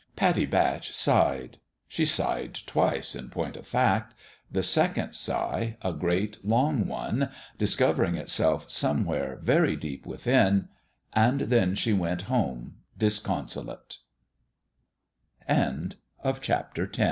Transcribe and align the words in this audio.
Pattie 0.15 0.47
Batch 0.47 0.95
sighed: 0.95 1.59
she 1.87 2.05
sighed 2.05 2.57
twice, 2.65 3.13
in 3.13 3.29
point 3.29 3.55
of 3.55 3.67
fact 3.67 4.15
the 4.51 4.63
second 4.63 5.13
sigh, 5.13 5.77
a 5.83 5.93
great, 5.93 6.43
long 6.43 6.87
one, 6.87 7.29
discovering 7.59 8.15
itself 8.15 8.67
somewhere 8.71 9.37
very 9.43 9.75
deep 9.75 10.07
within 10.07 10.69
and 11.13 11.41
then 11.41 11.75
she 11.75 11.93
went 11.93 12.23
home 12.23 12.77
di 12.97 13.11